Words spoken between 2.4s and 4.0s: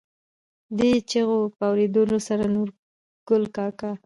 نورګل کاکا.